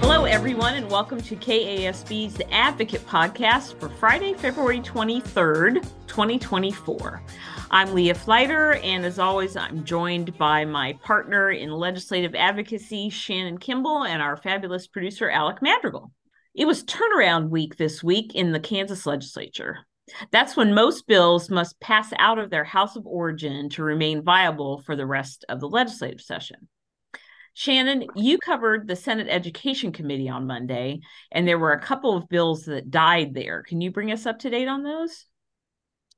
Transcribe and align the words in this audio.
Hello, 0.00 0.24
everyone, 0.24 0.74
and 0.76 0.90
welcome 0.90 1.20
to 1.20 1.36
KASB's 1.36 2.34
The 2.34 2.50
Advocate 2.50 3.06
podcast 3.06 3.78
for 3.78 3.90
Friday, 3.90 4.32
February 4.32 4.80
23rd, 4.80 5.82
2024. 6.06 7.22
I'm 7.70 7.94
Leah 7.94 8.14
Fliter, 8.14 8.82
and 8.82 9.04
as 9.04 9.18
always, 9.18 9.54
I'm 9.54 9.84
joined 9.84 10.38
by 10.38 10.64
my 10.64 10.94
partner 11.02 11.50
in 11.50 11.70
legislative 11.70 12.34
advocacy, 12.34 13.10
Shannon 13.10 13.58
Kimball, 13.58 14.04
and 14.04 14.22
our 14.22 14.38
fabulous 14.38 14.86
producer, 14.86 15.28
Alec 15.28 15.60
Madrigal. 15.60 16.12
It 16.54 16.64
was 16.64 16.82
turnaround 16.84 17.50
week 17.50 17.76
this 17.76 18.02
week 18.02 18.34
in 18.34 18.52
the 18.52 18.60
Kansas 18.60 19.04
legislature. 19.04 19.86
That's 20.30 20.56
when 20.56 20.74
most 20.74 21.06
bills 21.06 21.48
must 21.50 21.80
pass 21.80 22.12
out 22.18 22.38
of 22.38 22.50
their 22.50 22.64
house 22.64 22.96
of 22.96 23.06
origin 23.06 23.68
to 23.70 23.82
remain 23.82 24.22
viable 24.22 24.82
for 24.82 24.96
the 24.96 25.06
rest 25.06 25.44
of 25.48 25.60
the 25.60 25.68
legislative 25.68 26.20
session. 26.20 26.68
Shannon, 27.54 28.06
you 28.16 28.38
covered 28.38 28.88
the 28.88 28.96
Senate 28.96 29.28
Education 29.28 29.92
Committee 29.92 30.28
on 30.28 30.46
Monday, 30.46 31.00
and 31.30 31.46
there 31.46 31.58
were 31.58 31.72
a 31.72 31.82
couple 31.82 32.16
of 32.16 32.28
bills 32.28 32.64
that 32.64 32.90
died 32.90 33.34
there. 33.34 33.62
Can 33.62 33.80
you 33.80 33.90
bring 33.90 34.10
us 34.10 34.24
up 34.26 34.38
to 34.40 34.50
date 34.50 34.68
on 34.68 34.82
those? 34.82 35.26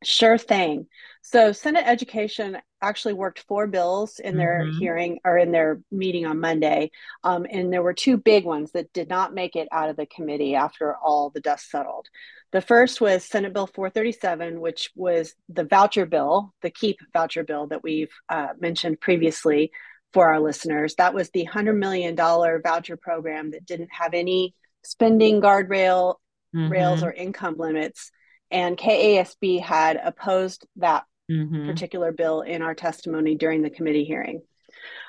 Sure 0.06 0.38
thing. 0.38 0.86
So, 1.22 1.52
Senate 1.52 1.84
Education 1.86 2.58
actually 2.82 3.14
worked 3.14 3.44
four 3.48 3.66
bills 3.66 4.18
in 4.18 4.36
their 4.36 4.62
mm-hmm. 4.62 4.78
hearing 4.78 5.18
or 5.24 5.38
in 5.38 5.52
their 5.52 5.80
meeting 5.90 6.26
on 6.26 6.38
Monday. 6.38 6.90
Um, 7.22 7.46
and 7.50 7.72
there 7.72 7.82
were 7.82 7.94
two 7.94 8.18
big 8.18 8.44
ones 8.44 8.72
that 8.72 8.92
did 8.92 9.08
not 9.08 9.32
make 9.32 9.56
it 9.56 9.68
out 9.72 9.88
of 9.88 9.96
the 9.96 10.04
committee 10.04 10.54
after 10.54 10.94
all 10.94 11.30
the 11.30 11.40
dust 11.40 11.70
settled. 11.70 12.08
The 12.52 12.60
first 12.60 13.00
was 13.00 13.24
Senate 13.24 13.54
Bill 13.54 13.66
437, 13.66 14.60
which 14.60 14.90
was 14.94 15.34
the 15.48 15.64
voucher 15.64 16.04
bill, 16.04 16.52
the 16.60 16.70
KEEP 16.70 16.96
voucher 17.12 17.42
bill 17.42 17.68
that 17.68 17.82
we've 17.82 18.12
uh, 18.28 18.48
mentioned 18.60 19.00
previously 19.00 19.72
for 20.12 20.28
our 20.28 20.40
listeners. 20.40 20.94
That 20.96 21.14
was 21.14 21.30
the 21.30 21.48
$100 21.50 21.76
million 21.76 22.14
voucher 22.14 22.96
program 22.96 23.50
that 23.52 23.66
didn't 23.66 23.90
have 23.92 24.14
any 24.14 24.54
spending 24.84 25.40
guardrail 25.40 26.16
mm-hmm. 26.54 26.70
rails 26.70 27.02
or 27.02 27.12
income 27.12 27.56
limits 27.58 28.12
and 28.50 28.76
KASB 28.76 29.60
had 29.60 30.00
opposed 30.02 30.66
that 30.76 31.04
mm-hmm. 31.30 31.68
particular 31.68 32.12
bill 32.12 32.42
in 32.42 32.62
our 32.62 32.74
testimony 32.74 33.34
during 33.34 33.62
the 33.62 33.70
committee 33.70 34.04
hearing. 34.04 34.42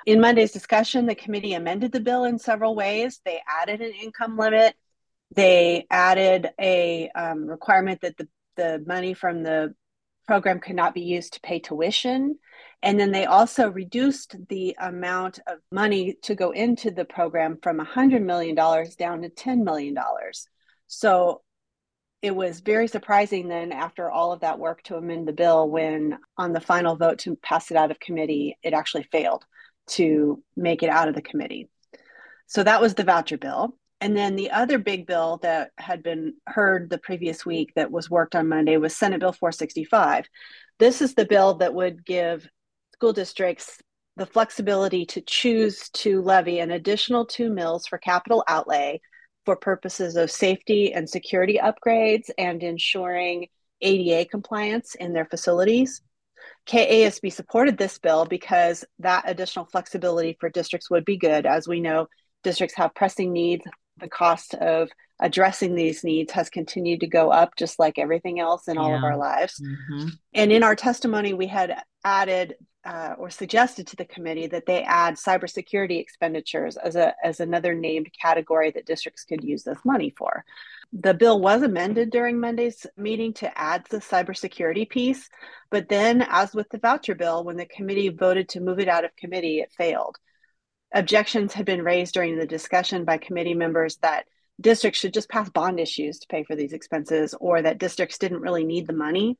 In 0.06 0.22
Monday's 0.22 0.52
discussion, 0.52 1.06
the 1.06 1.16
committee 1.16 1.54
amended 1.54 1.92
the 1.92 2.00
bill 2.00 2.26
in 2.26 2.38
several 2.38 2.76
ways. 2.76 3.20
They 3.26 3.42
added 3.48 3.82
an 3.82 3.92
income 3.92 4.38
limit. 4.38 4.76
They 5.36 5.86
added 5.90 6.50
a 6.60 7.10
um, 7.16 7.48
requirement 7.48 8.02
that 8.02 8.18
the, 8.18 8.28
the 8.56 8.84
money 8.86 9.14
from 9.14 9.44
the 9.44 9.74
program 10.28 10.60
could 10.60 10.76
not 10.76 10.94
be 10.94 11.02
used 11.02 11.34
to 11.34 11.42
pay 11.42 11.60
tuition. 11.60 12.38
And 12.82 13.00
then 13.00 13.12
they 13.12 13.26
also 13.26 13.70
reduced 13.70 14.36
the 14.50 14.76
amount 14.80 15.40
of 15.48 15.58
money 15.72 16.18
to 16.24 16.36
go 16.36 16.52
into 16.52 16.92
the 16.92 17.06
program 17.06 17.58
from 17.62 17.80
$100 17.80 18.24
million 18.24 18.56
down 18.56 19.22
to 19.24 19.30
$10 19.30 19.64
million. 19.64 19.98
So 20.88 21.42
it 22.22 22.36
was 22.36 22.62
very 22.62 22.88
surprising 22.88 23.48
then 23.48 23.72
after 23.72 24.10
all 24.10 24.32
of 24.32 24.40
that 24.40 24.60
work 24.60 24.82
to 24.84 24.96
amend 24.96 25.28
the 25.28 25.34
bill 25.34 25.70
when 25.70 26.18
on 26.38 26.54
the 26.54 26.60
final 26.60 26.96
vote 26.96 27.20
to 27.20 27.36
pass 27.38 27.72
it 27.72 27.78
out 27.78 27.92
of 27.92 28.00
committee 28.00 28.58
it 28.64 28.74
actually 28.74 29.04
failed 29.12 29.46
to 29.88 30.42
make 30.56 30.84
it 30.84 30.90
out 30.90 31.08
of 31.08 31.16
the 31.16 31.22
committee. 31.22 31.70
So 32.48 32.64
that 32.64 32.82
was 32.82 32.94
the 32.94 33.04
voucher 33.04 33.38
bill. 33.38 33.78
And 34.02 34.16
then 34.16 34.36
the 34.36 34.52
other 34.52 34.78
big 34.78 35.08
bill 35.08 35.40
that 35.42 35.72
had 35.78 36.04
been 36.04 36.36
heard 36.48 36.90
the 36.90 36.98
previous 36.98 37.46
week 37.46 37.72
that 37.76 37.92
was 37.92 38.10
worked 38.10 38.36
on 38.36 38.50
monday 38.50 38.78
was 38.78 38.96
senate 38.96 39.20
bill 39.20 39.32
465 39.32 40.26
this 40.80 41.02
is 41.02 41.16
the 41.16 41.26
bill 41.26 41.56
that 41.56 41.74
would 41.74 42.06
give 42.06 42.48
school 42.94 43.14
districts 43.14 43.80
the 44.18 44.26
flexibility 44.26 45.06
to 45.06 45.22
choose 45.22 45.90
to 45.90 46.22
levy 46.22 46.60
an 46.60 46.72
additional 46.72 47.26
two 47.26 47.50
mills 47.50 47.88
for 47.88 47.98
capital 47.98 48.44
outlay 48.48 49.00
for 49.46 49.56
purposes 49.56 50.16
of 50.16 50.32
safety 50.32 50.94
and 50.94 51.10
security 51.10 51.60
upgrades 51.62 52.30
and 52.38 52.64
ensuring 52.64 53.48
ADA 53.82 54.30
compliance 54.30 54.96
in 54.96 55.14
their 55.14 55.26
facilities. 55.26 56.02
KASB 56.68 57.32
supported 57.32 57.78
this 57.78 58.00
bill 58.00 58.26
because 58.26 58.84
that 59.00 59.24
additional 59.28 59.66
flexibility 59.66 60.36
for 60.40 60.50
districts 60.50 60.90
would 60.90 61.06
be 61.06 61.18
good. 61.18 61.46
As 61.46 61.68
we 61.68 61.80
know, 61.80 62.08
districts 62.44 62.76
have 62.76 62.96
pressing 62.96 63.32
needs. 63.32 63.64
The 63.98 64.10
cost 64.10 64.54
of 64.56 64.90
addressing 65.20 65.76
these 65.76 66.04
needs 66.04 66.32
has 66.34 66.50
continued 66.50 67.00
to 67.00 67.08
go 67.08 67.32
up, 67.32 67.56
just 67.56 67.80
like 67.80 67.98
everything 67.98 68.40
else 68.40 68.68
in 68.68 68.78
all 68.78 68.94
of 68.94 69.04
our 69.04 69.18
lives. 69.18 69.62
Mm-hmm. 69.62 70.08
And 70.34 70.52
in 70.52 70.64
our 70.64 70.76
testimony, 70.76 71.34
we 71.34 71.48
had 71.48 71.82
added 72.04 72.56
uh, 72.86 73.16
or 73.18 73.30
suggested 73.30 73.88
to 73.88 73.96
the 73.96 74.06
committee 74.06 74.48
that 74.48 74.66
they 74.68 74.84
add 74.84 75.16
cybersecurity 75.16 76.00
expenditures 76.00 76.78
as 76.78 76.96
a 76.96 77.16
as 77.24 77.40
another 77.40 77.74
named 77.74 78.10
category 78.20 78.70
that 78.72 78.86
districts 78.86 79.24
could 79.24 79.44
use 79.44 79.64
this 79.64 79.80
money 79.84 80.14
for. 80.16 80.46
The 80.94 81.16
bill 81.16 81.42
was 81.42 81.64
amended 81.64 82.12
during 82.12 82.40
Monday's 82.40 82.86
meeting 82.96 83.34
to 83.36 83.58
add 83.58 83.86
the 83.90 83.98
cybersecurity 83.98 84.88
piece, 84.88 85.30
but 85.72 85.90
then, 85.90 86.26
as 86.30 86.54
with 86.54 86.70
the 86.70 86.78
voucher 86.78 87.16
bill, 87.16 87.44
when 87.44 87.58
the 87.58 87.66
committee 87.66 88.10
voted 88.10 88.50
to 88.50 88.62
move 88.62 88.80
it 88.80 88.88
out 88.88 89.04
of 89.04 89.16
committee, 89.16 89.60
it 89.60 89.74
failed. 89.76 90.18
Objections 90.94 91.54
had 91.54 91.66
been 91.66 91.82
raised 91.82 92.14
during 92.14 92.38
the 92.38 92.46
discussion 92.46 93.04
by 93.04 93.18
committee 93.18 93.56
members 93.56 93.98
that 93.98 94.26
districts 94.62 95.00
should 95.00 95.14
just 95.14 95.28
pass 95.28 95.50
bond 95.50 95.80
issues 95.80 96.20
to 96.20 96.28
pay 96.28 96.44
for 96.44 96.56
these 96.56 96.72
expenses, 96.72 97.34
or 97.40 97.62
that 97.64 97.80
districts 97.80 98.20
didn't 98.20 98.42
really 98.42 98.64
need 98.64 98.86
the 98.86 98.94
money 98.94 99.38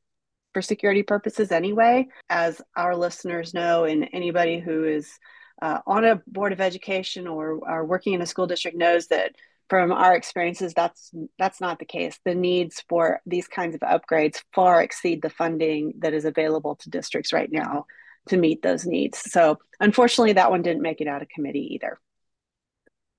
for 0.56 0.62
security 0.62 1.04
purposes 1.04 1.52
anyway. 1.52 2.08
As 2.30 2.62
our 2.78 2.96
listeners 2.96 3.54
know, 3.54 3.84
and 3.84 4.08
anybody 4.14 4.58
who 4.58 4.86
is 4.86 5.20
uh, 5.62 5.80
on 5.86 6.06
a 6.06 6.22
board 6.28 6.54
of 6.54 6.62
education 6.62 7.28
or 7.28 7.60
are 7.68 7.86
working 7.86 8.14
in 8.14 8.22
a 8.22 8.26
school 8.26 8.48
district 8.48 8.78
knows 8.78 9.08
that 9.08 9.36
from 9.70 9.92
our 9.92 10.16
experiences 10.16 10.74
that's 10.74 11.12
that's 11.38 11.60
not 11.60 11.80
the 11.80 11.86
case 11.86 12.20
the 12.24 12.36
needs 12.36 12.84
for 12.88 13.20
these 13.26 13.48
kinds 13.48 13.74
of 13.74 13.82
upgrades 13.82 14.44
far 14.54 14.82
exceed 14.84 15.22
the 15.22 15.30
funding 15.30 15.92
that 15.98 16.14
is 16.14 16.24
available 16.24 16.76
to 16.76 16.90
districts 16.92 17.34
right 17.34 17.52
now 17.52 17.86
to 18.28 18.38
meet 18.38 18.62
those 18.62 18.86
needs 18.86 19.20
so 19.32 19.58
unfortunately 19.80 20.34
that 20.34 20.52
one 20.52 20.62
didn't 20.62 20.84
make 20.84 21.02
it 21.02 21.08
out 21.08 21.24
of 21.24 21.28
committee 21.30 21.74
either 21.74 22.00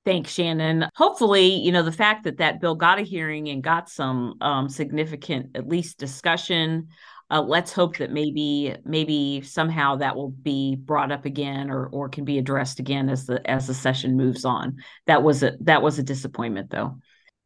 Thanks, 0.07 0.31
Shannon. 0.31 0.89
Hopefully, 0.95 1.47
you 1.49 1.73
know, 1.73 1.83
the 1.83 1.91
fact 1.91 2.23
that 2.25 2.39
that 2.39 2.61
bill 2.61 2.77
got 2.77 3.01
a 3.01 3.03
hearing 3.03 3.49
and 3.49 3.61
got 3.61 3.91
some 3.91 4.37
um, 4.41 4.69
significant, 4.69 5.57
at 5.57 5.67
least 5.67 5.99
discussion 5.99 6.91
uh, 7.31 7.43
let's 7.43 7.73
hope 7.73 7.97
that 7.97 8.13
maybe 8.13 8.75
maybe 8.85 9.41
somehow 9.43 9.97
that 9.97 10.15
will 10.15 10.31
be 10.31 10.77
brought 10.77 11.11
up 11.11 11.25
again 11.25 11.71
or 11.71 11.89
or 11.89 12.09
can 12.09 12.25
be 12.25 12.39
addressed 12.39 12.79
again 12.79 13.09
as 13.09 13.27
the 13.27 13.49
as 13.51 13.67
the 13.67 13.75
session 13.75 14.17
moves 14.17 14.45
on. 14.45 14.77
That 15.07 15.23
was 15.23 15.43
a 15.43 15.53
that 15.63 15.83
was 15.83 15.99
a 15.99 16.05
disappointment 16.05 16.71
though. 16.71 16.99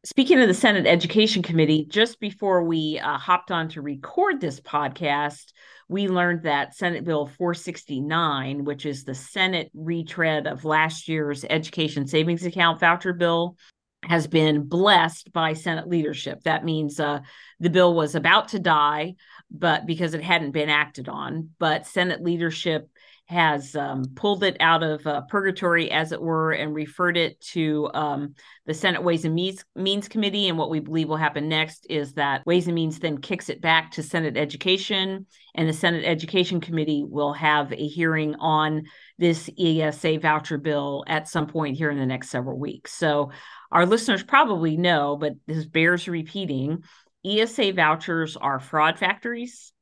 Speaking 0.03 0.39
of 0.41 0.47
the 0.47 0.53
Senate 0.55 0.87
Education 0.87 1.43
Committee, 1.43 1.85
just 1.87 2.19
before 2.19 2.63
we 2.63 2.99
uh, 2.99 3.19
hopped 3.19 3.51
on 3.51 3.69
to 3.69 3.83
record 3.83 4.41
this 4.41 4.59
podcast, 4.59 5.53
we 5.87 6.07
learned 6.07 6.43
that 6.43 6.75
Senate 6.75 7.03
Bill 7.03 7.27
469, 7.27 8.63
which 8.63 8.87
is 8.87 9.03
the 9.03 9.13
Senate 9.13 9.69
retread 9.75 10.47
of 10.47 10.65
last 10.65 11.07
year's 11.07 11.45
Education 11.47 12.07
Savings 12.07 12.43
Account 12.45 12.79
voucher 12.79 13.13
bill, 13.13 13.57
has 14.03 14.25
been 14.25 14.63
blessed 14.63 15.31
by 15.31 15.53
Senate 15.53 15.87
leadership. 15.87 16.41
That 16.43 16.65
means 16.65 16.99
uh, 16.99 17.19
the 17.59 17.69
bill 17.69 17.93
was 17.93 18.15
about 18.15 18.49
to 18.49 18.59
die, 18.59 19.15
but 19.51 19.85
because 19.85 20.13
it 20.13 20.23
hadn't 20.23 20.51
been 20.51 20.69
acted 20.69 21.09
on, 21.09 21.49
but 21.59 21.85
Senate 21.85 22.23
leadership 22.23 22.89
has 23.31 23.77
um, 23.77 24.03
pulled 24.13 24.43
it 24.43 24.57
out 24.59 24.83
of 24.83 25.07
uh, 25.07 25.21
purgatory, 25.21 25.89
as 25.89 26.11
it 26.11 26.21
were, 26.21 26.51
and 26.51 26.75
referred 26.75 27.15
it 27.15 27.39
to 27.39 27.89
um, 27.93 28.35
the 28.65 28.73
Senate 28.73 29.01
Ways 29.01 29.23
and 29.23 29.33
Means, 29.33 29.63
Means 29.73 30.09
Committee. 30.09 30.49
And 30.49 30.57
what 30.57 30.69
we 30.69 30.81
believe 30.81 31.07
will 31.07 31.15
happen 31.15 31.47
next 31.47 31.87
is 31.89 32.11
that 32.15 32.45
Ways 32.45 32.67
and 32.67 32.75
Means 32.75 32.99
then 32.99 33.19
kicks 33.19 33.47
it 33.47 33.61
back 33.61 33.91
to 33.91 34.03
Senate 34.03 34.35
Education, 34.35 35.25
and 35.55 35.69
the 35.69 35.73
Senate 35.73 36.03
Education 36.03 36.59
Committee 36.59 37.05
will 37.07 37.31
have 37.31 37.71
a 37.71 37.87
hearing 37.87 38.35
on 38.35 38.83
this 39.17 39.49
ESA 39.57 40.19
voucher 40.19 40.57
bill 40.57 41.05
at 41.07 41.29
some 41.29 41.47
point 41.47 41.77
here 41.77 41.89
in 41.89 41.97
the 41.97 42.05
next 42.05 42.31
several 42.31 42.59
weeks. 42.59 42.91
So 42.91 43.31
our 43.71 43.85
listeners 43.85 44.23
probably 44.23 44.75
know, 44.75 45.15
but 45.15 45.33
this 45.47 45.65
bears 45.65 46.09
repeating. 46.09 46.83
ESA 47.25 47.73
vouchers 47.73 48.35
are 48.37 48.59
fraud 48.59 48.97
factories 48.97 49.73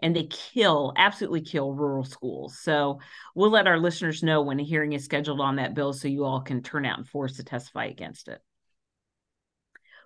and 0.00 0.14
they 0.14 0.24
kill, 0.24 0.92
absolutely 0.96 1.40
kill 1.40 1.72
rural 1.72 2.04
schools. 2.04 2.58
So 2.58 2.98
we'll 3.34 3.50
let 3.50 3.68
our 3.68 3.78
listeners 3.78 4.22
know 4.22 4.42
when 4.42 4.60
a 4.60 4.64
hearing 4.64 4.92
is 4.92 5.04
scheduled 5.04 5.40
on 5.40 5.56
that 5.56 5.74
bill 5.74 5.92
so 5.92 6.08
you 6.08 6.24
all 6.24 6.40
can 6.40 6.62
turn 6.62 6.84
out 6.84 6.98
and 6.98 7.08
force 7.08 7.36
to 7.36 7.44
testify 7.44 7.86
against 7.86 8.28
it. 8.28 8.40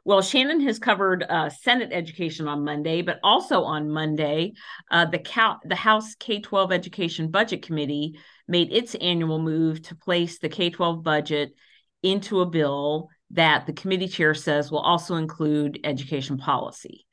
Well, 0.05 0.23
Shannon 0.23 0.61
has 0.61 0.79
covered 0.79 1.25
uh, 1.29 1.49
Senate 1.49 1.89
education 1.91 2.47
on 2.47 2.65
Monday, 2.65 3.03
but 3.03 3.19
also 3.25 3.63
on 3.65 3.91
Monday, 3.91 4.53
uh, 4.89 5.07
the, 5.07 5.19
Cal- 5.19 5.59
the 5.65 5.75
House 5.75 6.15
K 6.15 6.41
12 6.41 6.71
Education 6.71 7.29
Budget 7.33 7.63
Committee 7.63 8.17
made 8.47 8.73
its 8.73 8.95
annual 8.95 9.41
move 9.41 9.83
to 9.83 9.97
place 9.97 10.39
the 10.39 10.49
K 10.49 10.71
12 10.71 11.03
budget 11.03 11.55
into 12.05 12.41
a 12.41 12.47
bill 12.47 13.09
that 13.31 13.67
the 13.67 13.73
committee 13.73 14.09
chair 14.09 14.35
says 14.35 14.71
will 14.71 14.81
also 14.81 15.17
include 15.17 15.81
education 15.85 16.39
policy. 16.39 17.07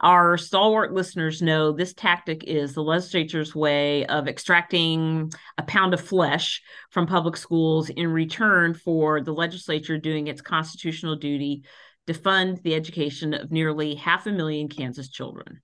Our 0.00 0.38
stalwart 0.38 0.92
listeners 0.92 1.42
know 1.42 1.72
this 1.72 1.92
tactic 1.92 2.44
is 2.44 2.72
the 2.72 2.84
legislature's 2.84 3.52
way 3.52 4.06
of 4.06 4.28
extracting 4.28 5.32
a 5.56 5.64
pound 5.64 5.92
of 5.92 6.00
flesh 6.00 6.62
from 6.90 7.08
public 7.08 7.36
schools 7.36 7.90
in 7.90 8.08
return 8.08 8.74
for 8.74 9.20
the 9.20 9.32
legislature 9.32 9.98
doing 9.98 10.28
its 10.28 10.40
constitutional 10.40 11.16
duty 11.16 11.64
to 12.06 12.14
fund 12.14 12.60
the 12.62 12.74
education 12.74 13.34
of 13.34 13.50
nearly 13.50 13.96
half 13.96 14.26
a 14.28 14.30
million 14.30 14.68
Kansas 14.68 15.08
children. 15.08 15.60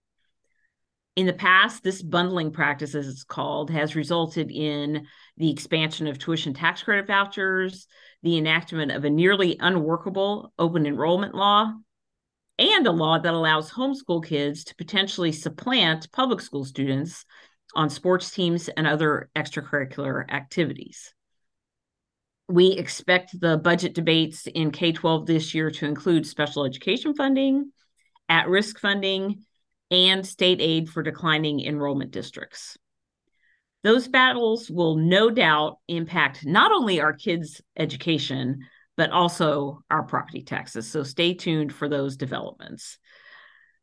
In 1.16 1.26
the 1.26 1.32
past, 1.32 1.84
this 1.84 2.02
bundling 2.02 2.50
practice, 2.50 2.94
as 2.96 3.06
it's 3.06 3.22
called, 3.22 3.70
has 3.70 3.94
resulted 3.94 4.50
in 4.50 5.06
the 5.37 5.50
expansion 5.50 6.08
of 6.08 6.19
tuition 6.19 6.55
tax 6.55 6.82
credit 6.82 7.06
vouchers, 7.06 7.87
the 8.25 8.37
enactment 8.37 8.90
of 8.90 9.05
a 9.05 9.11
nearly 9.11 9.56
unworkable 9.61 10.52
open 10.58 10.87
enrollment 10.87 11.34
law, 11.34 11.72
and 12.58 12.87
a 12.87 12.90
law 12.90 13.19
that 13.19 13.34
allows 13.34 13.70
homeschool 13.70 14.25
kids 14.25 14.64
to 14.64 14.75
potentially 14.75 15.31
supplant 15.31 16.11
public 16.11 16.40
school 16.40 16.64
students 16.64 17.25
on 17.76 17.90
sports 17.90 18.31
teams 18.32 18.69
and 18.69 18.87
other 18.87 19.31
extracurricular 19.37 20.28
activities. 20.31 21.14
We 22.49 22.72
expect 22.72 23.40
the 23.40 23.56
budget 23.56 23.94
debates 23.94 24.46
in 24.46 24.72
K 24.72 24.93
12 24.93 25.26
this 25.26 25.55
year 25.55 25.70
to 25.70 25.87
include 25.87 26.26
special 26.26 26.64
education 26.64 27.14
funding, 27.14 27.72
at 28.28 28.49
risk 28.49 28.81
funding, 28.81 29.44
and 29.94 30.26
state 30.26 30.61
aid 30.61 30.91
for 30.91 31.02
declining 31.02 31.61
enrollment 31.61 32.11
districts. 32.11 32.76
Those 33.82 34.08
battles 34.08 34.70
will 34.70 34.96
no 34.96 35.31
doubt 35.31 35.79
impact 35.88 36.44
not 36.44 36.73
only 36.73 37.00
our 37.00 37.12
kids' 37.12 37.61
education, 37.76 38.61
but 38.96 39.11
also 39.11 39.82
our 39.91 40.02
property 40.02 40.43
taxes. 40.43 40.91
So 40.91 41.02
stay 41.02 41.35
tuned 41.35 41.73
for 41.73 41.88
those 41.88 42.17
developments. 42.17 42.99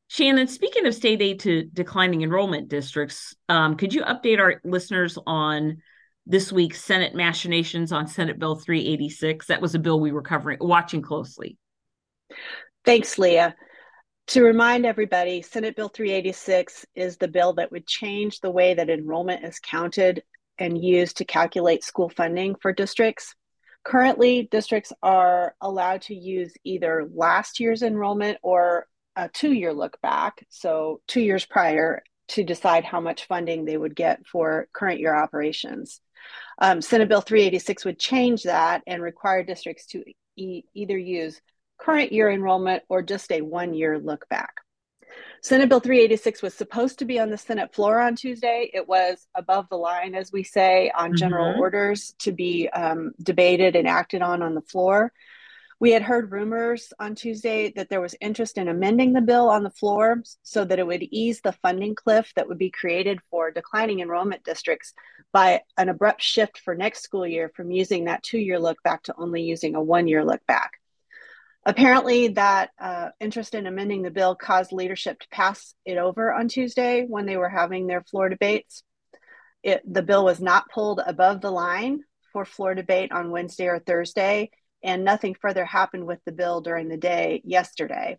Shannon, 0.07 0.47
speaking 0.47 0.85
of 0.85 0.95
state 0.95 1.21
aid 1.21 1.39
to 1.41 1.63
declining 1.65 2.21
enrollment 2.21 2.67
districts, 2.67 3.35
um, 3.47 3.77
could 3.77 3.93
you 3.93 4.01
update 4.01 4.39
our 4.39 4.59
listeners 4.65 5.17
on 5.25 5.77
this 6.25 6.51
week's 6.51 6.83
Senate 6.83 7.15
machinations 7.15 7.91
on 7.91 8.07
Senate 8.07 8.37
Bill 8.37 8.55
386? 8.55 9.47
That 9.47 9.61
was 9.61 9.75
a 9.75 9.79
bill 9.79 9.99
we 9.99 10.11
were 10.11 10.21
covering, 10.21 10.57
watching 10.59 11.01
closely. 11.01 11.57
Thanks, 12.83 13.17
Leah. 13.17 13.55
To 14.27 14.43
remind 14.43 14.85
everybody, 14.85 15.41
Senate 15.41 15.75
Bill 15.75 15.89
386 15.89 16.85
is 16.95 17.17
the 17.17 17.27
bill 17.27 17.53
that 17.53 17.71
would 17.71 17.85
change 17.85 18.39
the 18.39 18.51
way 18.51 18.73
that 18.73 18.89
enrollment 18.89 19.43
is 19.43 19.59
counted 19.59 20.23
and 20.57 20.81
used 20.81 21.17
to 21.17 21.25
calculate 21.25 21.83
school 21.83 22.09
funding 22.09 22.55
for 22.55 22.71
districts. 22.71 23.35
Currently, 23.83 24.47
districts 24.51 24.93
are 25.01 25.55
allowed 25.59 26.03
to 26.03 26.15
use 26.15 26.53
either 26.63 27.09
last 27.13 27.59
year's 27.59 27.81
enrollment 27.81 28.37
or 28.41 28.87
a 29.15 29.27
two 29.27 29.51
year 29.51 29.73
look 29.73 29.99
back, 30.01 30.45
so 30.49 31.01
two 31.07 31.21
years 31.21 31.45
prior, 31.45 32.03
to 32.29 32.43
decide 32.43 32.85
how 32.85 33.01
much 33.01 33.27
funding 33.27 33.65
they 33.65 33.75
would 33.75 33.95
get 33.95 34.25
for 34.25 34.67
current 34.71 34.99
year 35.01 35.13
operations. 35.13 35.99
Um, 36.59 36.81
Senate 36.81 37.09
Bill 37.09 37.21
386 37.21 37.83
would 37.83 37.99
change 37.99 38.43
that 38.43 38.83
and 38.87 39.01
require 39.01 39.43
districts 39.43 39.87
to 39.87 40.03
e- 40.37 40.63
either 40.73 40.97
use 40.97 41.41
current 41.81 42.11
year 42.11 42.29
enrollment 42.29 42.83
or 42.89 43.01
just 43.01 43.31
a 43.31 43.41
one 43.41 43.73
year 43.73 43.99
look 43.99 44.27
back. 44.29 44.61
Senate 45.43 45.69
Bill 45.69 45.79
386 45.79 46.41
was 46.43 46.53
supposed 46.53 46.99
to 46.99 47.05
be 47.05 47.19
on 47.19 47.31
the 47.31 47.37
Senate 47.37 47.73
floor 47.73 47.99
on 47.99 48.15
Tuesday. 48.15 48.69
It 48.73 48.87
was 48.87 49.27
above 49.33 49.67
the 49.69 49.77
line, 49.77 50.13
as 50.13 50.31
we 50.31 50.43
say, 50.43 50.91
on 50.95 51.17
general 51.17 51.51
mm-hmm. 51.51 51.59
orders 51.59 52.13
to 52.19 52.31
be 52.31 52.69
um, 52.69 53.13
debated 53.21 53.75
and 53.75 53.87
acted 53.87 54.21
on 54.21 54.43
on 54.43 54.53
the 54.53 54.61
floor. 54.61 55.11
We 55.79 55.91
had 55.91 56.03
heard 56.03 56.31
rumors 56.31 56.93
on 56.99 57.15
Tuesday 57.15 57.71
that 57.75 57.89
there 57.89 58.01
was 58.01 58.15
interest 58.21 58.59
in 58.59 58.67
amending 58.67 59.13
the 59.13 59.21
bill 59.21 59.49
on 59.49 59.63
the 59.63 59.71
floor 59.71 60.21
so 60.43 60.63
that 60.63 60.77
it 60.77 60.85
would 60.85 61.01
ease 61.09 61.41
the 61.41 61.53
funding 61.53 61.95
cliff 61.95 62.31
that 62.35 62.47
would 62.47 62.59
be 62.59 62.69
created 62.69 63.17
for 63.31 63.49
declining 63.49 63.99
enrollment 63.99 64.43
districts 64.43 64.93
by 65.33 65.61
an 65.77 65.89
abrupt 65.89 66.21
shift 66.21 66.59
for 66.59 66.75
next 66.75 67.01
school 67.01 67.25
year 67.25 67.49
from 67.55 67.71
using 67.71 68.05
that 68.05 68.21
two 68.21 68.37
year 68.37 68.59
look 68.59 68.77
back 68.83 69.01
to 69.03 69.15
only 69.17 69.41
using 69.41 69.73
a 69.73 69.81
one 69.81 70.07
year 70.07 70.23
look 70.23 70.45
back. 70.45 70.73
Apparently, 71.63 72.29
that 72.29 72.71
uh, 72.79 73.09
interest 73.19 73.53
in 73.53 73.67
amending 73.67 74.01
the 74.01 74.09
bill 74.09 74.35
caused 74.35 74.71
leadership 74.71 75.19
to 75.19 75.27
pass 75.29 75.75
it 75.85 75.97
over 75.97 76.33
on 76.33 76.47
Tuesday 76.47 77.05
when 77.07 77.27
they 77.27 77.37
were 77.37 77.49
having 77.49 77.85
their 77.85 78.01
floor 78.01 78.29
debates. 78.29 78.83
It, 79.61 79.81
the 79.85 80.01
bill 80.01 80.25
was 80.25 80.41
not 80.41 80.69
pulled 80.69 81.01
above 81.05 81.39
the 81.39 81.51
line 81.51 82.01
for 82.33 82.45
floor 82.45 82.73
debate 82.73 83.11
on 83.11 83.29
Wednesday 83.29 83.67
or 83.67 83.77
Thursday, 83.77 84.49
and 84.83 85.03
nothing 85.03 85.35
further 85.39 85.63
happened 85.63 86.07
with 86.07 86.19
the 86.25 86.31
bill 86.31 86.61
during 86.61 86.87
the 86.87 86.97
day 86.97 87.43
yesterday. 87.45 88.17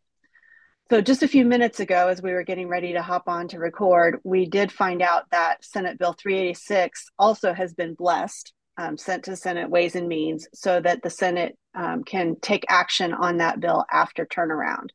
So, 0.89 1.00
just 1.00 1.25
a 1.25 1.29
few 1.29 1.44
minutes 1.44 1.81
ago, 1.81 2.09
as 2.09 2.23
we 2.23 2.33
were 2.33 2.44
getting 2.44 2.69
ready 2.69 2.93
to 2.93 3.03
hop 3.03 3.25
on 3.27 3.49
to 3.49 3.59
record, 3.59 4.21
we 4.23 4.47
did 4.47 4.71
find 4.71 5.03
out 5.03 5.25
that 5.33 5.65
Senate 5.65 5.99
Bill 5.99 6.12
386 6.12 7.06
also 7.19 7.53
has 7.53 7.75
been 7.75 7.94
blessed 7.94 8.53
um, 8.76 8.96
sent 8.96 9.24
to 9.24 9.36
Senate 9.36 9.70
Ways 9.70 9.94
and 9.94 10.08
Means 10.08 10.48
so 10.54 10.80
that 10.80 11.02
the 11.02 11.10
Senate 11.10 11.56
um, 11.74 12.04
can 12.04 12.36
take 12.40 12.64
action 12.69 13.12
on 13.12 13.38
that 13.38 13.60
bill 13.60 13.84
after 13.90 14.26
turnaround. 14.26 14.88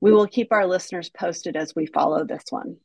We 0.00 0.12
will 0.12 0.26
keep 0.26 0.52
our 0.52 0.66
listeners 0.66 1.10
posted 1.10 1.56
as 1.56 1.74
we 1.74 1.86
follow 1.86 2.24
this 2.24 2.44
one. 2.50 2.76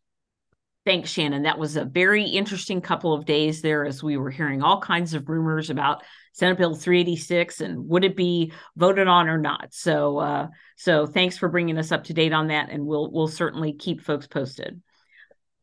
Thanks, 0.86 1.12
Shannon. 1.12 1.44
That 1.44 1.60
was 1.60 1.76
a 1.76 1.84
very 1.84 2.24
interesting 2.24 2.80
couple 2.80 3.14
of 3.14 3.26
days 3.26 3.62
there 3.62 3.86
as 3.86 4.02
we 4.02 4.18
were 4.18 4.32
hearing 4.32 4.64
all 4.64 4.80
kinds 4.80 5.14
of 5.14 5.28
rumors 5.28 5.70
about 5.70 6.04
Senate 6.34 6.58
Bill 6.58 6.74
386 6.74 7.62
and 7.62 7.88
would 7.90 8.06
it 8.06 8.16
be 8.16 8.54
voted 8.78 9.08
on 9.08 9.28
or 9.28 9.38
not. 9.38 9.74
So, 9.74 10.18
uh, 10.20 10.48
so 10.78 11.06
thanks 11.06 11.38
for 11.38 11.50
bringing 11.50 11.78
us 11.78 11.92
up 11.92 12.06
to 12.06 12.14
date 12.14 12.32
on 12.32 12.48
that, 12.48 12.70
and 12.72 12.86
we'll 12.86 13.12
we'll 13.12 13.28
certainly 13.28 13.74
keep 13.74 14.02
folks 14.02 14.26
posted. 14.26 14.82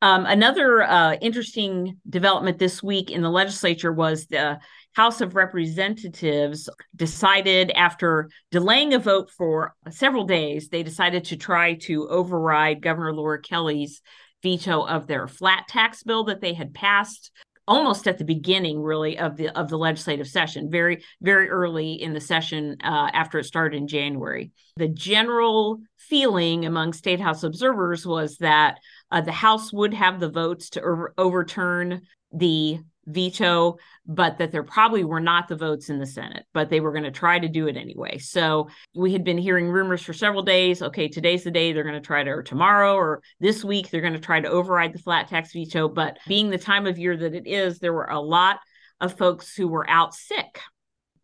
Um, 0.02 0.26
another 0.26 0.82
uh, 0.82 1.14
interesting 1.14 1.98
development 2.08 2.58
this 2.58 2.82
week 2.82 3.10
in 3.10 3.22
the 3.22 3.31
legislature 3.31 3.93
was 3.93 4.26
the 4.26 4.58
House 4.93 5.20
of 5.20 5.34
Representatives 5.34 6.69
decided, 6.94 7.70
after 7.72 8.31
delaying 8.50 8.94
a 8.94 8.98
vote 8.98 9.31
for 9.31 9.75
several 9.90 10.25
days, 10.25 10.69
they 10.69 10.82
decided 10.82 11.25
to 11.26 11.37
try 11.37 11.75
to 11.75 12.08
override 12.08 12.82
Governor 12.82 13.14
Laura 13.14 13.40
Kelly's 13.40 14.02
veto 14.43 14.87
of 14.87 15.06
their 15.06 15.26
flat 15.26 15.66
tax 15.69 16.02
bill 16.02 16.25
that 16.25 16.40
they 16.40 16.54
had 16.54 16.75
passed 16.75 17.31
almost 17.69 18.06
at 18.06 18.19
the 18.19 18.25
beginning 18.25 18.81
really 18.81 19.19
of 19.19 19.37
the 19.37 19.49
of 19.58 19.69
the 19.69 19.78
legislative 19.78 20.28
session 20.28 20.70
very 20.70 21.02
very 21.20 21.49
early 21.49 21.94
in 21.94 22.12
the 22.12 22.20
session 22.20 22.76
uh, 22.84 23.10
after 23.12 23.38
it 23.38 23.44
started 23.44 23.76
in 23.76 23.88
january. 23.88 24.52
The 24.76 24.88
general 24.88 25.81
feeling 25.96 26.64
among 26.64 26.92
state 26.92 27.20
house 27.20 27.42
observers 27.42 28.06
was 28.06 28.37
that 28.38 28.78
uh, 29.11 29.20
the 29.20 29.32
House 29.32 29.73
would 29.73 29.94
have 29.94 30.20
the 30.20 30.31
votes 30.31 30.70
to 30.70 30.81
over- 30.81 31.14
overturn 31.17 32.03
the 32.32 32.79
veto, 33.06 33.76
but 34.05 34.38
that 34.38 34.50
there 34.50 34.64
probably 34.64 35.05
were 35.05 35.20
not 35.20 35.47
the 35.49 35.56
votes 35.56 35.88
in 35.88 35.99
the 35.99 36.06
Senate, 36.06 36.45
but 36.52 36.71
they 36.71 36.80
were 36.80 36.90
going 36.90 37.04
to 37.04 37.11
try 37.11 37.38
to 37.38 37.49
do 37.49 37.69
it 37.69 37.76
anyway. 37.76 38.19
So 38.19 38.69
we 38.95 39.12
had 39.12 39.23
been 39.23 39.38
hearing 39.38 39.69
rumors 39.69 40.02
for 40.02 40.12
several 40.12 40.42
days. 40.42 40.83
Okay, 40.83 41.09
today's 41.09 41.45
the 41.45 41.50
day 41.50 41.73
they're 41.73 41.85
going 41.85 41.95
to 41.95 42.00
try 42.00 42.25
to, 42.25 42.30
or 42.30 42.42
tomorrow 42.42 42.95
or 42.95 43.23
this 43.38 43.62
week, 43.62 43.90
they're 43.90 44.00
going 44.00 44.12
to 44.12 44.19
try 44.19 44.40
to 44.40 44.49
override 44.49 44.92
the 44.92 44.99
flat 44.99 45.28
tax 45.28 45.52
veto. 45.52 45.88
But 45.88 46.19
being 46.26 46.50
the 46.50 46.59
time 46.59 46.87
of 46.87 46.99
year 46.99 47.16
that 47.16 47.35
it 47.35 47.47
is, 47.47 47.78
there 47.78 47.92
were 47.92 48.11
a 48.11 48.21
lot 48.21 48.59
of 49.00 49.16
folks 49.16 49.54
who 49.54 49.69
were 49.69 49.88
out 49.88 50.14
sick 50.14 50.61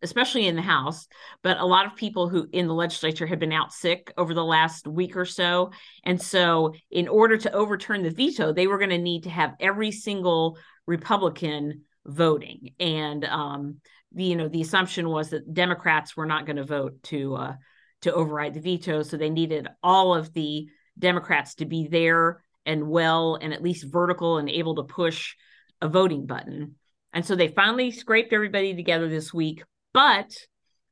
especially 0.03 0.45
in 0.45 0.55
the 0.55 0.61
House, 0.61 1.07
but 1.41 1.59
a 1.59 1.65
lot 1.65 1.85
of 1.85 1.95
people 1.95 2.29
who 2.29 2.47
in 2.51 2.67
the 2.67 2.73
legislature 2.73 3.25
had 3.25 3.39
been 3.39 3.53
out 3.53 3.73
sick 3.73 4.11
over 4.17 4.33
the 4.33 4.43
last 4.43 4.87
week 4.87 5.15
or 5.15 5.25
so. 5.25 5.71
And 6.03 6.21
so, 6.21 6.73
in 6.91 7.07
order 7.07 7.37
to 7.37 7.51
overturn 7.53 8.03
the 8.03 8.11
veto, 8.11 8.53
they 8.53 8.67
were 8.67 8.77
going 8.77 8.89
to 8.89 8.97
need 8.97 9.23
to 9.23 9.29
have 9.29 9.55
every 9.59 9.91
single 9.91 10.57
Republican 10.85 11.83
voting. 12.05 12.73
And, 12.79 13.25
um, 13.25 13.77
the, 14.11 14.25
you 14.25 14.35
know, 14.35 14.49
the 14.49 14.61
assumption 14.61 15.09
was 15.09 15.31
that 15.31 15.53
Democrats 15.53 16.15
were 16.15 16.27
not 16.27 16.45
going 16.45 16.57
to 16.57 16.65
vote 16.65 17.01
to, 17.03 17.35
uh, 17.35 17.53
to 18.01 18.13
override 18.13 18.53
the 18.53 18.59
veto. 18.59 19.01
So 19.01 19.17
they 19.17 19.29
needed 19.29 19.67
all 19.81 20.13
of 20.13 20.33
the 20.33 20.67
Democrats 20.99 21.55
to 21.55 21.65
be 21.65 21.87
there 21.87 22.43
and 22.65 22.87
well 22.87 23.39
and 23.41 23.53
at 23.53 23.63
least 23.63 23.91
vertical 23.91 24.37
and 24.37 24.49
able 24.49 24.75
to 24.75 24.83
push 24.83 25.35
a 25.81 25.87
voting 25.87 26.25
button. 26.25 26.75
And 27.11 27.25
so 27.25 27.35
they 27.35 27.47
finally 27.47 27.91
scraped 27.91 28.33
everybody 28.33 28.75
together 28.75 29.07
this 29.07 29.33
week 29.33 29.63
but 29.93 30.35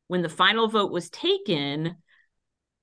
when 0.07 0.21
the 0.21 0.29
final 0.29 0.67
vote 0.67 0.91
was 0.91 1.09
taken, 1.09 1.95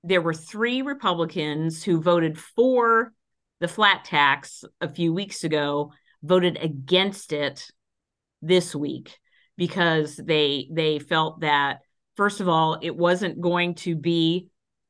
there 0.04 0.22
were 0.22 0.34
three 0.34 0.82
Republicans 0.82 1.82
who 1.82 2.00
voted 2.00 2.38
for 2.38 3.12
the 3.60 3.68
flat 3.68 4.04
tax 4.04 4.64
a 4.80 4.88
few 4.88 5.12
weeks 5.12 5.44
ago, 5.44 5.92
voted 6.22 6.58
against 6.60 7.32
it 7.32 7.70
this 8.40 8.75
week 8.75 9.18
because 9.56 10.16
they 10.16 10.68
they 10.70 10.98
felt 10.98 11.40
that 11.40 11.80
first 12.16 12.40
of 12.40 12.48
all 12.48 12.78
it 12.80 12.96
wasn't 12.96 13.40
going 13.40 13.75
to 13.75 13.96
be 13.96 14.48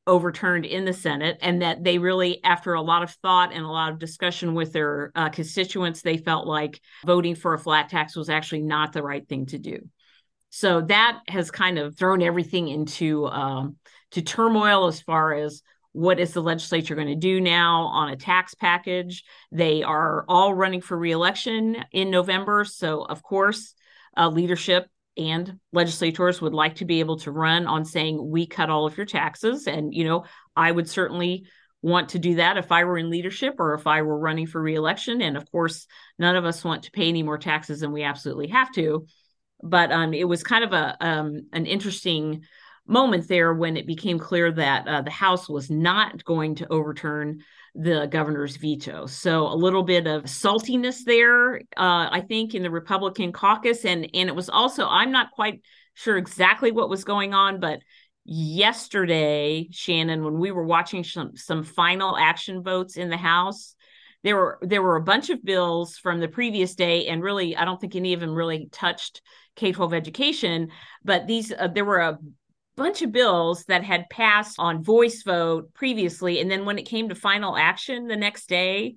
overturned 0.09 0.65
in 0.65 0.85
the 0.85 0.93
Senate, 0.93 1.37
and 1.39 1.61
that 1.61 1.83
they 1.83 1.99
really, 1.99 2.43
after 2.43 2.73
a 2.73 2.81
lot 2.81 3.03
of 3.03 3.11
thought 3.21 3.53
and 3.53 3.63
a 3.63 3.69
lot 3.69 3.91
of 3.91 3.99
discussion 3.99 4.55
with 4.55 4.73
their 4.73 5.11
uh, 5.15 5.29
constituents, 5.29 6.01
they 6.01 6.17
felt 6.17 6.47
like 6.47 6.81
voting 7.05 7.35
for 7.35 7.53
a 7.53 7.59
flat 7.59 7.89
tax 7.89 8.15
was 8.15 8.29
actually 8.29 8.61
not 8.61 8.91
the 8.91 9.03
right 9.03 9.27
thing 9.27 9.45
to 9.45 9.59
do. 9.59 9.87
So 10.49 10.81
that 10.81 11.19
has 11.27 11.51
kind 11.51 11.77
of 11.77 11.97
thrown 11.97 12.21
everything 12.21 12.67
into 12.67 13.27
um, 13.27 13.77
to 14.11 14.21
turmoil 14.21 14.87
as 14.87 15.01
far 15.01 15.33
as 15.33 15.61
what 15.91 16.19
is 16.19 16.33
the 16.33 16.41
legislature 16.41 16.95
going 16.95 17.07
to 17.07 17.15
do 17.15 17.41
now 17.41 17.83
on 17.83 18.09
a 18.09 18.15
tax 18.15 18.53
package? 18.53 19.23
They 19.51 19.83
are 19.83 20.25
all 20.27 20.53
running 20.53 20.81
for 20.81 20.97
reelection 20.97 21.77
in 21.91 22.11
November. 22.11 22.63
So, 22.63 23.01
of 23.01 23.23
course, 23.23 23.73
uh, 24.15 24.29
leadership 24.29 24.87
and 25.17 25.59
legislators 25.73 26.41
would 26.41 26.53
like 26.53 26.75
to 26.75 26.85
be 26.85 26.99
able 26.99 27.17
to 27.19 27.31
run 27.31 27.65
on 27.65 27.85
saying, 27.85 28.29
we 28.29 28.45
cut 28.45 28.69
all 28.69 28.85
of 28.85 28.97
your 28.97 29.05
taxes. 29.05 29.67
And, 29.67 29.93
you 29.93 30.05
know, 30.05 30.25
I 30.55 30.71
would 30.71 30.89
certainly 30.89 31.45
want 31.81 32.09
to 32.09 32.19
do 32.19 32.35
that 32.35 32.57
if 32.57 32.71
I 32.71 32.83
were 32.83 32.97
in 32.97 33.09
leadership 33.09 33.55
or 33.57 33.73
if 33.73 33.87
I 33.87 34.01
were 34.01 34.19
running 34.19 34.47
for 34.47 34.61
reelection. 34.61 35.21
And 35.21 35.37
of 35.37 35.49
course, 35.51 35.87
none 36.17 36.35
of 36.35 36.45
us 36.45 36.63
want 36.63 36.83
to 36.83 36.91
pay 36.91 37.07
any 37.07 37.23
more 37.23 37.37
taxes 37.37 37.79
than 37.79 37.91
we 37.91 38.03
absolutely 38.03 38.47
have 38.49 38.71
to. 38.73 39.05
But 39.61 39.91
um, 39.91 40.13
it 40.13 40.27
was 40.27 40.43
kind 40.43 40.63
of 40.63 40.73
a 40.73 40.97
um, 41.01 41.47
an 41.53 41.65
interesting 41.65 42.43
moment 42.87 43.27
there 43.27 43.53
when 43.53 43.77
it 43.77 43.85
became 43.85 44.17
clear 44.17 44.51
that 44.51 44.87
uh, 44.87 45.01
the 45.01 45.11
House 45.11 45.47
was 45.47 45.69
not 45.69 46.23
going 46.25 46.55
to 46.55 46.67
overturn 46.71 47.43
the 47.75 48.07
governor's 48.07 48.57
veto. 48.57 49.05
So 49.05 49.47
a 49.47 49.53
little 49.53 49.83
bit 49.83 50.07
of 50.07 50.23
saltiness 50.23 51.03
there, 51.05 51.57
uh, 51.77 52.09
I 52.11 52.23
think, 52.27 52.55
in 52.55 52.63
the 52.63 52.71
Republican 52.71 53.31
caucus, 53.31 53.85
and 53.85 54.09
and 54.13 54.29
it 54.29 54.35
was 54.35 54.49
also 54.49 54.87
I'm 54.87 55.11
not 55.11 55.31
quite 55.31 55.61
sure 55.93 56.17
exactly 56.17 56.71
what 56.71 56.89
was 56.89 57.03
going 57.03 57.33
on, 57.33 57.59
but 57.59 57.79
yesterday, 58.25 59.67
Shannon, 59.71 60.23
when 60.23 60.39
we 60.39 60.51
were 60.51 60.65
watching 60.65 61.03
some 61.03 61.35
some 61.35 61.63
final 61.63 62.17
action 62.17 62.63
votes 62.63 62.97
in 62.97 63.09
the 63.09 63.17
House, 63.17 63.75
there 64.23 64.35
were 64.35 64.59
there 64.61 64.81
were 64.81 64.97
a 64.97 65.03
bunch 65.03 65.29
of 65.29 65.43
bills 65.43 65.97
from 65.97 66.19
the 66.19 66.27
previous 66.27 66.75
day, 66.75 67.07
and 67.07 67.23
really, 67.23 67.55
I 67.55 67.65
don't 67.65 67.79
think 67.79 67.95
any 67.95 68.13
of 68.13 68.19
them 68.19 68.33
really 68.33 68.69
touched 68.71 69.21
K 69.55 69.71
twelve 69.71 69.93
education, 69.93 70.69
but 71.03 71.27
these 71.27 71.51
uh, 71.51 71.67
there 71.67 71.85
were 71.85 71.99
a 71.99 72.19
bunch 72.75 73.01
of 73.01 73.11
bills 73.11 73.65
that 73.65 73.83
had 73.83 74.09
passed 74.09 74.55
on 74.57 74.83
voice 74.83 75.23
vote 75.23 75.73
previously. 75.73 76.39
And 76.39 76.49
then 76.49 76.65
when 76.65 76.79
it 76.79 76.87
came 76.87 77.09
to 77.09 77.15
final 77.15 77.57
action 77.57 78.07
the 78.07 78.15
next 78.15 78.47
day 78.47 78.95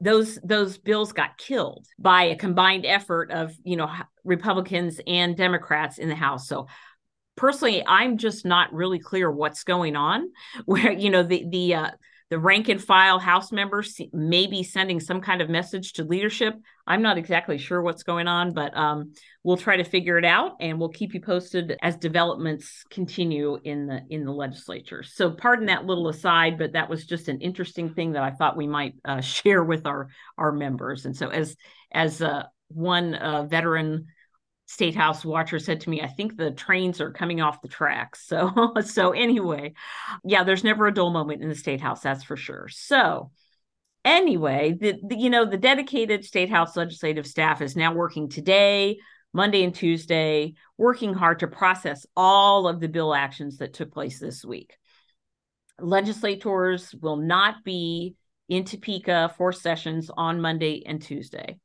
those 0.00 0.36
those 0.42 0.78
bills 0.78 1.12
got 1.12 1.38
killed 1.38 1.86
by 1.96 2.24
a 2.24 2.36
combined 2.36 2.84
effort 2.84 3.30
of 3.30 3.54
you 3.62 3.76
know 3.76 3.88
republicans 4.24 5.00
and 5.06 5.36
democrats 5.36 5.98
in 5.98 6.08
the 6.08 6.16
house. 6.16 6.48
So 6.48 6.66
personally 7.36 7.82
i'm 7.86 8.18
just 8.18 8.44
not 8.44 8.72
really 8.74 8.98
clear 8.98 9.30
what's 9.30 9.64
going 9.64 9.96
on 9.96 10.28
where 10.66 10.92
you 10.92 11.08
know 11.08 11.22
the 11.22 11.46
the 11.48 11.74
uh, 11.74 11.90
the 12.32 12.38
rank 12.38 12.70
and 12.70 12.82
file 12.82 13.18
House 13.18 13.52
members 13.52 14.00
may 14.10 14.46
be 14.46 14.62
sending 14.62 15.00
some 15.00 15.20
kind 15.20 15.42
of 15.42 15.50
message 15.50 15.92
to 15.92 16.04
leadership. 16.04 16.54
I'm 16.86 17.02
not 17.02 17.18
exactly 17.18 17.58
sure 17.58 17.82
what's 17.82 18.04
going 18.04 18.26
on, 18.26 18.54
but 18.54 18.74
um, 18.74 19.12
we'll 19.44 19.58
try 19.58 19.76
to 19.76 19.84
figure 19.84 20.16
it 20.16 20.24
out, 20.24 20.52
and 20.58 20.78
we'll 20.78 20.88
keep 20.88 21.12
you 21.12 21.20
posted 21.20 21.76
as 21.82 21.98
developments 21.98 22.84
continue 22.88 23.58
in 23.62 23.86
the 23.86 24.00
in 24.08 24.24
the 24.24 24.32
legislature. 24.32 25.02
So, 25.02 25.32
pardon 25.32 25.66
that 25.66 25.84
little 25.84 26.08
aside, 26.08 26.56
but 26.56 26.72
that 26.72 26.88
was 26.88 27.04
just 27.04 27.28
an 27.28 27.42
interesting 27.42 27.92
thing 27.92 28.12
that 28.12 28.22
I 28.22 28.30
thought 28.30 28.56
we 28.56 28.66
might 28.66 28.94
uh, 29.04 29.20
share 29.20 29.62
with 29.62 29.86
our 29.86 30.08
our 30.38 30.52
members. 30.52 31.04
And 31.04 31.14
so, 31.14 31.28
as 31.28 31.54
as 31.92 32.22
uh, 32.22 32.44
one 32.68 33.14
uh, 33.14 33.42
veteran 33.42 34.06
state 34.66 34.94
house 34.94 35.24
watcher 35.24 35.58
said 35.58 35.80
to 35.80 35.90
me 35.90 36.00
i 36.00 36.06
think 36.06 36.36
the 36.36 36.50
trains 36.50 37.00
are 37.00 37.10
coming 37.10 37.40
off 37.40 37.62
the 37.62 37.68
tracks. 37.68 38.26
So 38.32 38.74
so 38.84 39.12
anyway 39.12 39.74
yeah 40.24 40.44
there's 40.44 40.64
never 40.64 40.86
a 40.86 40.94
dull 40.94 41.10
moment 41.10 41.42
in 41.42 41.48
the 41.48 41.54
state 41.54 41.80
house 41.80 42.00
that's 42.00 42.24
for 42.24 42.36
sure. 42.36 42.68
So 42.68 43.30
anyway 44.04 44.76
the, 44.78 44.98
the, 45.06 45.16
you 45.16 45.30
know 45.30 45.44
the 45.44 45.58
dedicated 45.58 46.24
state 46.24 46.50
house 46.50 46.76
legislative 46.76 47.26
staff 47.26 47.60
is 47.60 47.76
now 47.76 47.92
working 47.92 48.28
today 48.28 48.98
monday 49.32 49.62
and 49.62 49.74
tuesday 49.74 50.54
working 50.76 51.14
hard 51.14 51.38
to 51.38 51.46
process 51.46 52.04
all 52.16 52.66
of 52.66 52.80
the 52.80 52.88
bill 52.88 53.14
actions 53.14 53.58
that 53.58 53.74
took 53.74 53.92
place 53.92 54.18
this 54.18 54.44
week. 54.44 54.76
Legislators 55.78 56.94
will 56.94 57.16
not 57.16 57.64
be 57.64 58.14
in 58.48 58.64
topeka 58.64 59.32
for 59.36 59.52
sessions 59.52 60.10
on 60.16 60.40
monday 60.40 60.82
and 60.86 61.02
tuesday 61.02 61.58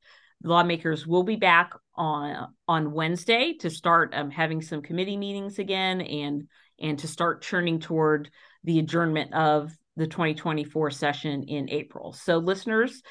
lawmakers 0.43 1.05
will 1.07 1.23
be 1.23 1.35
back 1.35 1.73
on 1.95 2.53
on 2.67 2.91
Wednesday 2.91 3.53
to 3.59 3.69
start 3.69 4.13
um, 4.13 4.29
having 4.29 4.61
some 4.61 4.81
committee 4.81 5.17
meetings 5.17 5.59
again 5.59 6.01
and 6.01 6.47
and 6.79 6.99
to 6.99 7.07
start 7.07 7.41
churning 7.41 7.79
toward 7.79 8.29
the 8.63 8.79
adjournment 8.79 9.33
of 9.33 9.71
the 9.95 10.07
2024 10.07 10.91
session 10.91 11.43
in 11.43 11.69
April. 11.69 12.13
So 12.13 12.37
listeners, 12.37 13.01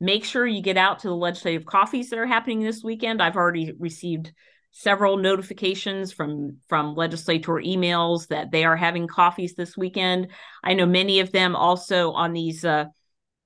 make 0.00 0.24
sure 0.24 0.46
you 0.46 0.62
get 0.62 0.76
out 0.76 1.00
to 1.00 1.08
the 1.08 1.16
legislative 1.16 1.66
coffees 1.66 2.10
that 2.10 2.18
are 2.18 2.26
happening 2.26 2.60
this 2.60 2.84
weekend. 2.84 3.20
I've 3.20 3.36
already 3.36 3.72
received 3.78 4.32
several 4.70 5.16
notifications 5.16 6.12
from 6.12 6.58
from 6.68 6.94
legislator 6.94 7.54
emails 7.54 8.28
that 8.28 8.50
they 8.50 8.64
are 8.64 8.76
having 8.76 9.08
coffees 9.08 9.54
this 9.54 9.76
weekend. 9.76 10.28
I 10.62 10.74
know 10.74 10.86
many 10.86 11.20
of 11.20 11.32
them 11.32 11.56
also 11.56 12.12
on 12.12 12.32
these 12.32 12.64
uh, 12.64 12.84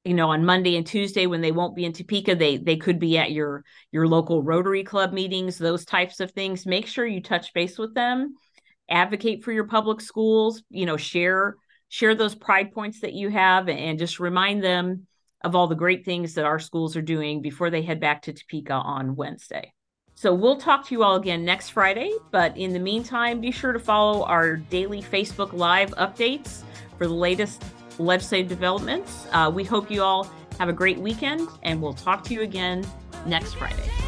you 0.04 0.14
know 0.14 0.30
on 0.30 0.45
monday 0.45 0.76
and 0.76 0.87
tuesday 0.87 1.26
when 1.26 1.42
they 1.42 1.52
won't 1.52 1.76
be 1.76 1.85
in 1.85 1.92
topeka 1.92 2.35
they 2.35 2.57
they 2.57 2.76
could 2.76 2.99
be 2.99 3.19
at 3.19 3.33
your 3.33 3.64
your 3.92 4.07
local 4.07 4.42
rotary 4.42 4.85
club 4.85 5.12
meetings 5.12 5.59
those 5.59 5.85
types 5.85 6.21
of 6.21 6.30
things. 6.33 6.66
Make 6.66 6.87
sure 6.87 7.07
you 7.07 7.21
touch 7.21 7.52
base 7.52 7.78
with 7.78 7.95
them. 7.95 8.35
Advocate 8.88 9.45
for 9.45 9.52
your 9.52 9.66
public 9.66 10.00
schools 10.00 10.62
you 10.71 10.87
know 10.87 10.97
share 10.97 11.57
share 11.88 12.14
those 12.14 12.35
pride 12.35 12.73
points 12.73 13.00
that 13.00 13.14
you 13.14 13.28
have 13.30 13.69
and 13.69 13.99
just 13.99 14.21
remind 14.21 14.62
them 14.62 15.07
of 15.42 15.54
all 15.54 15.66
the 15.66 15.75
great 15.75 16.04
things 16.04 16.35
that 16.35 16.45
our 16.45 16.59
schools 16.59 16.97
are 16.97 17.02
doing 17.02 17.40
before 17.40 17.71
they 17.71 17.83
head 17.83 18.00
back 18.00 18.23
to 18.23 18.33
topeka 18.33 18.73
on 18.73 19.16
wednesday. 19.16 19.73
So 20.14 20.35
we'll 20.35 20.59
talk 20.59 20.87
to 20.87 20.95
you 20.95 21.02
all 21.02 21.16
again 21.16 21.45
next 21.45 21.71
friday 21.71 22.12
but 22.30 22.57
in 22.57 22.73
the 22.73 22.78
meantime 22.78 23.40
be 23.40 23.50
sure 23.50 23.73
to 23.73 23.78
follow 23.78 24.25
our 24.25 24.57
daily 24.57 25.02
facebook 25.02 25.52
live 25.52 25.90
updates 25.92 26.62
for 26.99 27.07
the 27.07 27.14
latest 27.14 27.64
legislative 28.00 28.49
developments. 28.49 29.26
Uh, 29.33 29.50
we 29.54 29.64
hope 29.64 29.90
you 29.90 30.02
all 30.02 30.28
have 30.59 30.69
a 30.69 30.73
great 30.73 30.99
weekend, 30.99 31.49
and 31.62 31.80
we'll 31.80 31.95
talk 31.95 32.25
to 32.25 32.35
you 32.35 32.42
again 32.42 32.87
next 33.26 33.54
Friday. 33.54 34.00